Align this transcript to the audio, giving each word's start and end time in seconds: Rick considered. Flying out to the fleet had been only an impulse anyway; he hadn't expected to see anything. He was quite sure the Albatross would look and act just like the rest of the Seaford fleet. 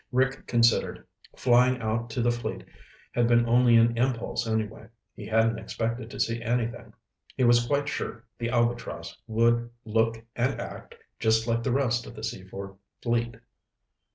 Rick 0.11 0.47
considered. 0.47 1.05
Flying 1.35 1.79
out 1.79 2.09
to 2.09 2.23
the 2.23 2.31
fleet 2.31 2.65
had 3.11 3.27
been 3.27 3.45
only 3.47 3.75
an 3.77 3.95
impulse 3.99 4.47
anyway; 4.47 4.87
he 5.13 5.27
hadn't 5.27 5.59
expected 5.59 6.09
to 6.09 6.19
see 6.19 6.41
anything. 6.41 6.91
He 7.37 7.43
was 7.43 7.67
quite 7.67 7.87
sure 7.87 8.25
the 8.39 8.49
Albatross 8.49 9.15
would 9.27 9.69
look 9.85 10.23
and 10.35 10.59
act 10.59 10.95
just 11.19 11.45
like 11.45 11.61
the 11.61 11.71
rest 11.71 12.07
of 12.07 12.15
the 12.15 12.23
Seaford 12.23 12.73
fleet. 13.03 13.35